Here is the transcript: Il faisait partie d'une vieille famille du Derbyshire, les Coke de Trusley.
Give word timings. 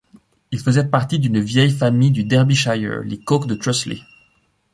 Il 0.49 0.59
faisait 0.59 0.87
partie 0.87 1.19
d'une 1.19 1.39
vieille 1.39 1.69
famille 1.69 2.09
du 2.09 2.23
Derbyshire, 2.23 3.03
les 3.03 3.19
Coke 3.19 3.45
de 3.45 3.53
Trusley. 3.53 3.99